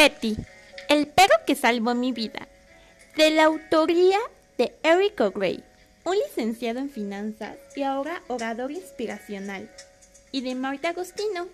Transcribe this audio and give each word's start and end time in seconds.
Petty, 0.00 0.34
el 0.88 1.08
perro 1.08 1.34
que 1.46 1.54
salvó 1.54 1.94
mi 1.94 2.10
vida, 2.10 2.48
de 3.18 3.30
la 3.32 3.44
autoría 3.44 4.18
de 4.56 4.74
Eric 4.82 5.20
O'Gray, 5.20 5.62
un 6.04 6.16
licenciado 6.16 6.78
en 6.78 6.88
finanzas 6.88 7.58
y 7.76 7.82
ahora 7.82 8.22
orador 8.28 8.70
inspiracional, 8.70 9.70
y 10.32 10.40
de 10.40 10.54
Marta 10.54 10.88
Agostino, 10.88 11.48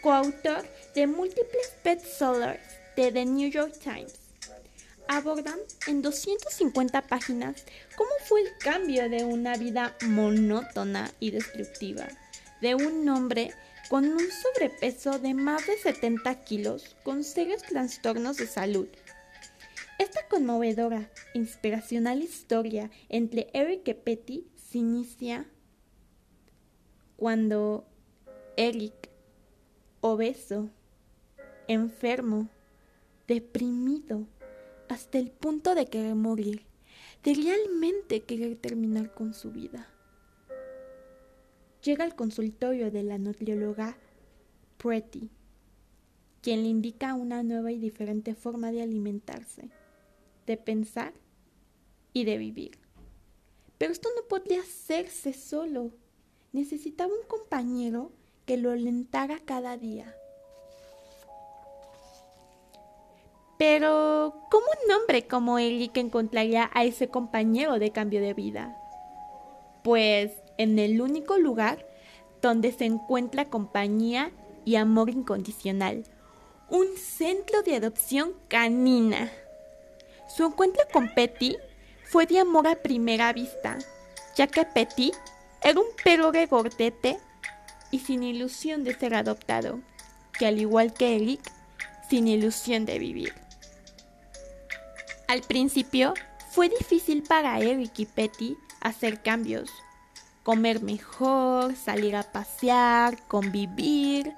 coautor 0.00 0.64
de 0.94 1.08
múltiples 1.08 1.74
bestsellers 1.82 2.60
de 2.94 3.10
The 3.10 3.24
New 3.24 3.50
York 3.50 3.74
Times. 3.82 4.14
Abordan 5.08 5.58
en 5.88 6.02
250 6.02 7.02
páginas 7.08 7.64
cómo 7.96 8.10
fue 8.28 8.42
el 8.42 8.58
cambio 8.58 9.10
de 9.10 9.24
una 9.24 9.56
vida 9.56 9.96
monótona 10.02 11.10
y 11.18 11.32
destructiva 11.32 12.06
de 12.60 12.76
un 12.76 13.08
hombre 13.08 13.52
con 13.88 14.04
un 14.04 14.20
sobrepeso 14.30 15.18
de 15.18 15.34
más 15.34 15.66
de 15.66 15.76
70 15.76 16.44
kilos 16.44 16.96
con 17.04 17.22
serios 17.22 17.62
trastornos 17.62 18.36
de 18.36 18.46
salud. 18.46 18.88
Esta 19.98 20.26
conmovedora, 20.28 21.10
inspiracional 21.34 22.22
historia 22.22 22.90
entre 23.08 23.48
Eric 23.52 23.88
y 23.88 23.94
Petty 23.94 24.46
se 24.56 24.78
inicia 24.78 25.46
cuando 27.16 27.86
Eric, 28.56 29.10
obeso, 30.00 30.68
enfermo, 31.68 32.48
deprimido, 33.26 34.26
hasta 34.88 35.18
el 35.18 35.30
punto 35.30 35.74
de 35.74 35.86
querer 35.86 36.14
morir, 36.14 36.62
de 37.22 37.34
realmente 37.34 38.22
querer 38.22 38.56
terminar 38.56 39.14
con 39.14 39.32
su 39.32 39.50
vida 39.50 39.88
llega 41.86 42.04
al 42.04 42.16
consultorio 42.16 42.90
de 42.90 43.04
la 43.04 43.16
nutrióloga 43.16 43.96
Pretty, 44.76 45.30
quien 46.42 46.62
le 46.62 46.68
indica 46.68 47.14
una 47.14 47.44
nueva 47.44 47.70
y 47.70 47.78
diferente 47.78 48.34
forma 48.34 48.72
de 48.72 48.82
alimentarse, 48.82 49.70
de 50.46 50.56
pensar 50.56 51.12
y 52.12 52.24
de 52.24 52.38
vivir. 52.38 52.78
Pero 53.78 53.92
esto 53.92 54.08
no 54.16 54.26
podía 54.28 54.60
hacerse 54.60 55.32
solo. 55.32 55.92
Necesitaba 56.52 57.12
un 57.12 57.26
compañero 57.28 58.10
que 58.46 58.56
lo 58.56 58.70
alentara 58.70 59.38
cada 59.44 59.76
día. 59.76 60.12
Pero, 63.58 64.34
¿cómo 64.50 64.66
un 64.84 64.92
hombre 64.92 65.26
como 65.26 65.58
Eric 65.58 65.96
encontraría 65.96 66.70
a 66.74 66.84
ese 66.84 67.08
compañero 67.08 67.78
de 67.78 67.92
cambio 67.92 68.20
de 68.20 68.34
vida? 68.34 68.76
Pues 69.82 70.32
en 70.58 70.78
el 70.78 71.00
único 71.00 71.38
lugar 71.38 71.86
donde 72.42 72.72
se 72.72 72.84
encuentra 72.84 73.46
compañía 73.46 74.30
y 74.64 74.76
amor 74.76 75.10
incondicional, 75.10 76.04
un 76.68 76.86
centro 76.96 77.62
de 77.62 77.76
adopción 77.76 78.34
canina. 78.48 79.30
Su 80.28 80.44
encuentro 80.44 80.82
con 80.92 81.12
Petty 81.14 81.56
fue 82.04 82.26
de 82.26 82.40
amor 82.40 82.66
a 82.66 82.76
primera 82.76 83.32
vista, 83.32 83.78
ya 84.36 84.46
que 84.46 84.64
Petty 84.64 85.12
era 85.62 85.80
un 85.80 85.86
perro 86.02 86.32
regordete 86.32 87.18
y 87.90 88.00
sin 88.00 88.22
ilusión 88.22 88.84
de 88.84 88.94
ser 88.94 89.14
adoptado, 89.14 89.80
que 90.38 90.46
al 90.46 90.58
igual 90.58 90.92
que 90.92 91.16
Eric, 91.16 91.40
sin 92.08 92.28
ilusión 92.28 92.84
de 92.84 92.98
vivir. 92.98 93.32
Al 95.28 95.42
principio 95.42 96.14
fue 96.50 96.68
difícil 96.68 97.22
para 97.22 97.58
Eric 97.58 97.98
y 97.98 98.06
Petty 98.06 98.56
hacer 98.80 99.22
cambios, 99.22 99.70
comer 100.46 100.80
mejor, 100.80 101.74
salir 101.74 102.14
a 102.14 102.22
pasear, 102.22 103.26
convivir. 103.26 104.32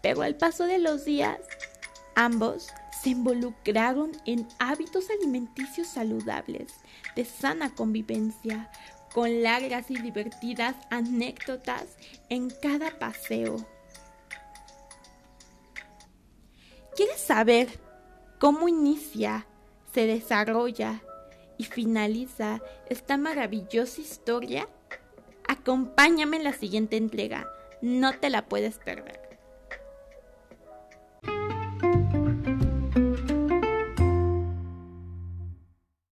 Pero 0.00 0.22
al 0.22 0.34
paso 0.34 0.64
de 0.64 0.78
los 0.78 1.04
días, 1.04 1.38
ambos 2.14 2.68
se 3.02 3.10
involucraron 3.10 4.12
en 4.24 4.48
hábitos 4.58 5.10
alimenticios 5.10 5.88
saludables, 5.88 6.72
de 7.16 7.26
sana 7.26 7.74
convivencia, 7.74 8.70
con 9.12 9.42
largas 9.42 9.90
y 9.90 9.98
divertidas 9.98 10.74
anécdotas 10.88 11.84
en 12.30 12.48
cada 12.48 12.98
paseo. 12.98 13.56
¿Quieres 16.96 17.20
saber 17.20 17.68
cómo 18.40 18.70
inicia, 18.70 19.44
se 19.92 20.06
desarrolla 20.06 21.02
y 21.58 21.64
finaliza 21.64 22.62
esta 22.88 23.18
maravillosa 23.18 24.00
historia? 24.00 24.66
Acompáñame 25.48 26.36
en 26.38 26.44
la 26.44 26.52
siguiente 26.52 26.96
entrega, 26.96 27.48
no 27.80 28.12
te 28.18 28.30
la 28.30 28.46
puedes 28.46 28.78
perder. 28.78 29.25